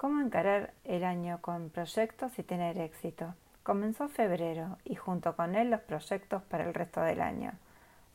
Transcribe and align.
¿Cómo 0.00 0.22
encarar 0.22 0.72
el 0.84 1.04
año 1.04 1.42
con 1.42 1.68
proyectos 1.68 2.38
y 2.38 2.42
tener 2.42 2.78
éxito? 2.78 3.34
Comenzó 3.62 4.08
febrero 4.08 4.78
y 4.82 4.94
junto 4.94 5.36
con 5.36 5.54
él 5.54 5.68
los 5.68 5.82
proyectos 5.82 6.42
para 6.44 6.64
el 6.64 6.72
resto 6.72 7.02
del 7.02 7.20
año. 7.20 7.52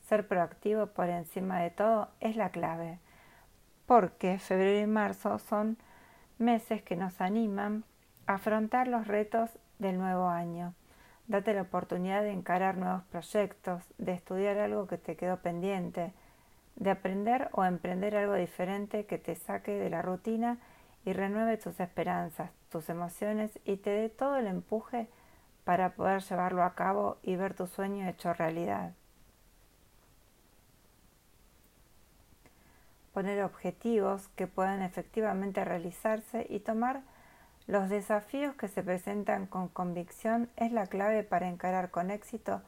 Ser 0.01 0.27
proactivo 0.27 0.87
por 0.87 1.09
encima 1.09 1.59
de 1.59 1.69
todo 1.69 2.07
es 2.21 2.37
la 2.37 2.49
clave, 2.49 2.97
porque 3.85 4.39
febrero 4.39 4.83
y 4.83 4.87
marzo 4.87 5.37
son 5.37 5.77
meses 6.39 6.81
que 6.81 6.95
nos 6.95 7.21
animan 7.21 7.83
a 8.25 8.33
afrontar 8.33 8.87
los 8.87 9.07
retos 9.07 9.51
del 9.77 9.99
nuevo 9.99 10.27
año. 10.27 10.73
Date 11.27 11.53
la 11.53 11.61
oportunidad 11.61 12.23
de 12.23 12.31
encarar 12.31 12.77
nuevos 12.77 13.03
proyectos, 13.11 13.83
de 13.99 14.13
estudiar 14.13 14.57
algo 14.57 14.87
que 14.87 14.97
te 14.97 15.15
quedó 15.15 15.37
pendiente, 15.37 16.13
de 16.77 16.89
aprender 16.89 17.49
o 17.51 17.63
emprender 17.63 18.15
algo 18.15 18.33
diferente 18.33 19.05
que 19.05 19.19
te 19.19 19.35
saque 19.35 19.77
de 19.77 19.91
la 19.91 20.01
rutina 20.01 20.57
y 21.05 21.13
renueve 21.13 21.57
tus 21.57 21.79
esperanzas, 21.79 22.49
tus 22.69 22.89
emociones 22.89 23.59
y 23.63 23.77
te 23.77 23.91
dé 23.91 24.09
todo 24.09 24.37
el 24.37 24.47
empuje 24.47 25.07
para 25.63 25.91
poder 25.91 26.21
llevarlo 26.23 26.63
a 26.63 26.75
cabo 26.75 27.17
y 27.21 27.35
ver 27.35 27.53
tu 27.53 27.67
sueño 27.67 28.09
hecho 28.09 28.33
realidad. 28.33 28.93
Poner 33.13 33.43
objetivos 33.43 34.27
que 34.29 34.47
puedan 34.47 34.81
efectivamente 34.81 35.63
realizarse 35.63 36.45
y 36.49 36.59
tomar 36.59 37.01
los 37.67 37.89
desafíos 37.89 38.55
que 38.55 38.67
se 38.67 38.83
presentan 38.83 39.47
con 39.47 39.69
convicción 39.69 40.49
es 40.57 40.71
la 40.71 40.87
clave 40.87 41.23
para 41.23 41.47
encarar 41.47 41.91
con 41.91 42.11
éxito 42.11 42.61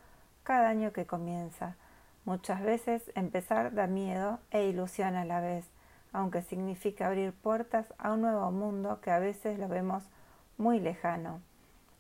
cada 0.44 0.70
año 0.70 0.94
que 0.94 1.06
comienza. 1.06 1.76
Muchas 2.24 2.62
veces 2.62 3.12
empezar 3.14 3.74
da 3.74 3.88
miedo 3.88 4.40
e 4.52 4.66
ilusión 4.66 5.16
a 5.16 5.26
la 5.26 5.42
vez 5.42 5.66
aunque 6.14 6.42
significa 6.42 7.08
abrir 7.08 7.34
puertas 7.34 7.94
a 7.98 8.14
un 8.14 8.22
nuevo 8.22 8.52
mundo 8.52 9.02
que 9.02 9.12
a 9.12 9.20
veces 9.20 9.60
lo 9.60 9.68
vemos 9.68 10.04
muy 10.58 10.80
lejano. 10.80 11.42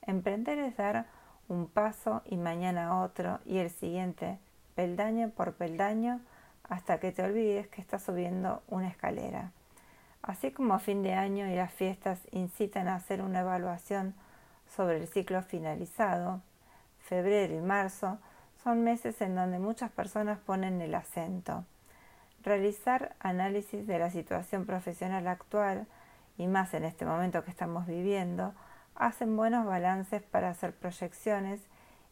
Emprender 0.01 0.57
es 0.59 0.77
dar 0.77 1.05
un 1.49 1.67
paso 1.67 2.21
y 2.25 2.37
mañana 2.37 3.01
otro 3.01 3.39
y 3.45 3.57
el 3.57 3.69
siguiente, 3.69 4.39
peldaño 4.75 5.29
por 5.29 5.53
peldaño, 5.53 6.21
hasta 6.63 6.99
que 6.99 7.11
te 7.11 7.23
olvides 7.23 7.67
que 7.67 7.81
estás 7.81 8.03
subiendo 8.03 8.61
una 8.67 8.89
escalera. 8.89 9.51
Así 10.21 10.51
como 10.51 10.73
a 10.73 10.79
fin 10.79 11.03
de 11.03 11.13
año 11.13 11.47
y 11.47 11.55
las 11.55 11.71
fiestas 11.71 12.19
incitan 12.31 12.87
a 12.87 12.95
hacer 12.95 13.21
una 13.21 13.41
evaluación 13.41 14.13
sobre 14.75 14.97
el 14.97 15.07
ciclo 15.07 15.41
finalizado, 15.43 16.41
febrero 16.99 17.55
y 17.55 17.61
marzo 17.61 18.17
son 18.63 18.83
meses 18.83 19.21
en 19.21 19.35
donde 19.35 19.59
muchas 19.59 19.91
personas 19.91 20.39
ponen 20.39 20.81
el 20.81 20.93
acento 20.95 21.63
realizar 22.47 23.15
análisis 23.19 23.85
de 23.85 23.99
la 23.99 24.09
situación 24.09 24.65
profesional 24.65 25.27
actual 25.27 25.85
y 26.37 26.47
más 26.47 26.73
en 26.73 26.85
este 26.85 27.05
momento 27.05 27.43
que 27.43 27.51
estamos 27.51 27.85
viviendo, 27.85 28.53
hacen 28.95 29.35
buenos 29.35 29.65
balances 29.65 30.23
para 30.23 30.49
hacer 30.49 30.73
proyecciones 30.73 31.61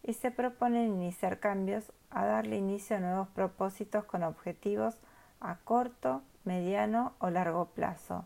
y 0.04 0.14
se 0.14 0.32
proponen 0.32 0.94
iniciar 0.94 1.40
cambios 1.40 1.92
a 2.12 2.26
darle 2.26 2.58
inicio 2.58 2.98
a 2.98 3.00
nuevos 3.00 3.28
propósitos 3.30 4.04
con 4.04 4.24
objetivos 4.24 4.96
a 5.40 5.56
corto, 5.64 6.22
mediano 6.44 7.14
o 7.20 7.30
largo 7.30 7.66
plazo. 7.70 8.26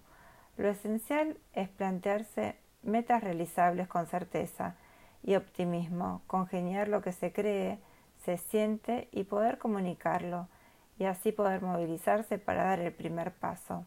Lo 0.57 0.67
esencial 0.67 1.37
es 1.53 1.69
plantearse 1.69 2.57
metas 2.83 3.23
realizables 3.23 3.87
con 3.87 4.07
certeza 4.07 4.75
y 5.23 5.35
optimismo, 5.35 6.21
congeniar 6.27 6.87
lo 6.87 7.01
que 7.01 7.11
se 7.11 7.31
cree, 7.31 7.79
se 8.25 8.37
siente 8.37 9.07
y 9.11 9.23
poder 9.23 9.57
comunicarlo 9.57 10.47
y 10.99 11.05
así 11.05 11.31
poder 11.31 11.61
movilizarse 11.61 12.37
para 12.37 12.65
dar 12.65 12.79
el 12.79 12.91
primer 12.91 13.31
paso. 13.31 13.85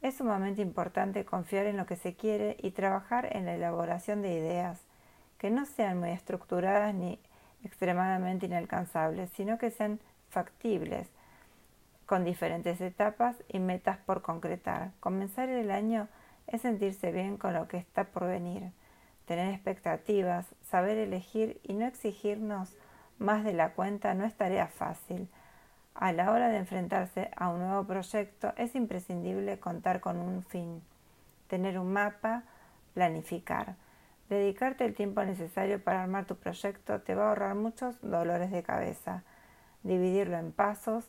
Es 0.00 0.16
sumamente 0.16 0.62
importante 0.62 1.24
confiar 1.24 1.66
en 1.66 1.76
lo 1.76 1.86
que 1.86 1.96
se 1.96 2.14
quiere 2.14 2.56
y 2.60 2.70
trabajar 2.70 3.36
en 3.36 3.44
la 3.44 3.54
elaboración 3.54 4.22
de 4.22 4.34
ideas 4.34 4.80
que 5.36 5.50
no 5.50 5.66
sean 5.66 6.00
muy 6.00 6.10
estructuradas 6.10 6.94
ni 6.94 7.20
extremadamente 7.62 8.46
inalcanzables, 8.46 9.30
sino 9.30 9.58
que 9.58 9.70
sean 9.70 10.00
factibles, 10.30 11.08
con 12.06 12.24
diferentes 12.24 12.80
etapas 12.80 13.36
y 13.48 13.58
metas 13.58 13.98
por 13.98 14.22
concretar. 14.22 14.92
Comenzar 15.00 15.50
el 15.50 15.70
año 15.70 16.08
es 16.46 16.62
sentirse 16.62 17.12
bien 17.12 17.36
con 17.36 17.52
lo 17.52 17.68
que 17.68 17.76
está 17.76 18.04
por 18.04 18.26
venir, 18.26 18.72
tener 19.26 19.52
expectativas, 19.52 20.46
saber 20.62 20.96
elegir 20.96 21.60
y 21.62 21.74
no 21.74 21.86
exigirnos 21.86 22.74
más 23.18 23.44
de 23.44 23.52
la 23.52 23.72
cuenta 23.74 24.14
no 24.14 24.24
es 24.24 24.34
tarea 24.34 24.68
fácil 24.68 25.28
a 25.98 26.12
la 26.12 26.30
hora 26.30 26.48
de 26.48 26.58
enfrentarse 26.58 27.30
a 27.36 27.48
un 27.48 27.58
nuevo 27.58 27.82
proyecto 27.84 28.52
es 28.56 28.76
imprescindible 28.76 29.58
contar 29.58 30.00
con 30.00 30.18
un 30.18 30.44
fin, 30.44 30.80
tener 31.48 31.76
un 31.76 31.92
mapa, 31.92 32.44
planificar. 32.94 33.74
Dedicarte 34.28 34.84
el 34.84 34.94
tiempo 34.94 35.24
necesario 35.24 35.82
para 35.82 36.02
armar 36.02 36.24
tu 36.24 36.36
proyecto 36.36 37.00
te 37.00 37.16
va 37.16 37.24
a 37.24 37.28
ahorrar 37.30 37.56
muchos 37.56 38.00
dolores 38.00 38.52
de 38.52 38.62
cabeza. 38.62 39.24
Dividirlo 39.82 40.38
en 40.38 40.52
pasos 40.52 41.04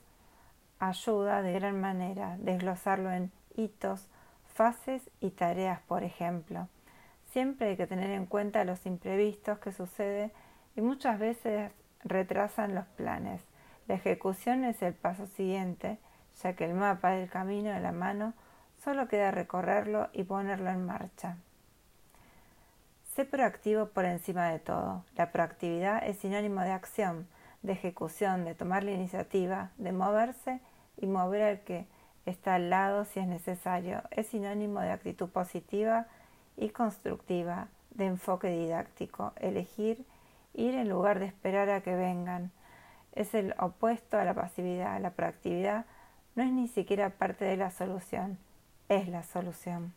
ayuda 0.79 1.43
de 1.43 1.53
gran 1.53 1.79
manera, 1.79 2.37
desglosarlo 2.39 3.11
en 3.11 3.31
hitos, 3.55 4.07
fases 4.55 5.07
y 5.19 5.29
tareas, 5.29 5.81
por 5.81 6.03
ejemplo. 6.03 6.67
Siempre 7.31 7.69
hay 7.69 7.77
que 7.77 7.85
tener 7.85 8.09
en 8.09 8.25
cuenta 8.25 8.63
los 8.63 8.87
imprevistos 8.87 9.59
que 9.59 9.71
suceden 9.71 10.31
y 10.75 10.81
muchas 10.81 11.19
veces 11.19 11.71
retrasan 12.03 12.73
los 12.73 12.87
planes. 12.87 13.43
La 13.89 13.95
ejecución 13.95 14.65
es 14.65 14.83
el 14.83 14.93
paso 14.93 15.25
siguiente, 15.25 15.97
ya 16.43 16.53
que 16.53 16.63
el 16.65 16.75
mapa 16.75 17.09
del 17.09 17.27
camino 17.27 17.71
de 17.71 17.79
la 17.79 17.91
mano 17.91 18.35
solo 18.83 19.07
queda 19.07 19.31
recorrerlo 19.31 20.09
y 20.13 20.25
ponerlo 20.25 20.69
en 20.69 20.85
marcha. 20.85 21.37
Sé 23.15 23.25
proactivo 23.25 23.87
por 23.87 24.05
encima 24.05 24.49
de 24.49 24.59
todo. 24.59 25.03
La 25.15 25.31
proactividad 25.31 26.07
es 26.07 26.19
sinónimo 26.19 26.61
de 26.61 26.71
acción, 26.71 27.27
de 27.63 27.71
ejecución, 27.71 28.45
de 28.45 28.53
tomar 28.53 28.83
la 28.83 28.91
iniciativa, 28.91 29.71
de 29.79 29.91
moverse 29.91 30.59
y 30.97 31.07
mover 31.07 31.41
al 31.41 31.59
que 31.61 31.87
está 32.27 32.55
al 32.55 32.69
lado 32.69 33.05
si 33.05 33.19
es 33.19 33.27
necesario. 33.27 34.03
Es 34.11 34.27
sinónimo 34.27 34.81
de 34.81 34.91
actitud 34.91 35.29
positiva 35.29 36.05
y 36.57 36.69
constructiva, 36.69 37.69
de 37.89 38.05
enfoque 38.05 38.49
didáctico, 38.49 39.33
elegir 39.37 40.05
ir 40.53 40.75
en 40.75 40.89
lugar 40.89 41.17
de 41.17 41.25
esperar 41.25 41.71
a 41.71 41.81
que 41.81 41.95
vengan, 41.95 42.51
es 43.13 43.33
el 43.33 43.53
opuesto 43.59 44.17
a 44.17 44.25
la 44.25 44.33
pasividad. 44.33 44.99
La 45.01 45.11
proactividad 45.11 45.85
no 46.35 46.43
es 46.43 46.51
ni 46.51 46.67
siquiera 46.67 47.09
parte 47.09 47.45
de 47.45 47.57
la 47.57 47.71
solución, 47.71 48.37
es 48.87 49.07
la 49.07 49.23
solución. 49.23 49.93